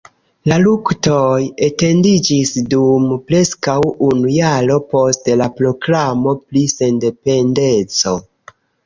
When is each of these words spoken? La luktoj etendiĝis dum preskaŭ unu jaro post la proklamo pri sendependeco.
La 0.51 0.55
luktoj 0.61 1.41
etendiĝis 1.65 2.53
dum 2.73 3.05
preskaŭ 3.27 3.75
unu 4.07 4.31
jaro 4.37 4.79
post 4.95 5.29
la 5.43 5.49
proklamo 5.61 6.35
pri 6.47 6.65
sendependeco. 6.73 8.17